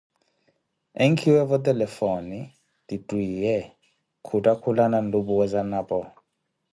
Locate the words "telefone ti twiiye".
1.67-3.57